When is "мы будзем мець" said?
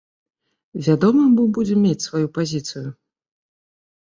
1.35-2.07